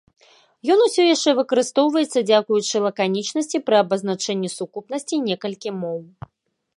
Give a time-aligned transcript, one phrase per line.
[0.75, 5.99] Ён усё яшчэ выкарыстоўваецца, дзякуючы лаканічнасці пры абазначэнні сукупнасці некалькі моў.